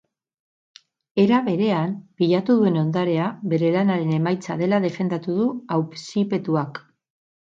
[1.23, 1.91] Era berean,
[2.21, 6.81] pilatu duen ondarea bere lanaren emaitza dela defendatu du auzipetuak.